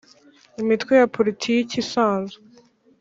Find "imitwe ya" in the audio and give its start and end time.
0.61-1.07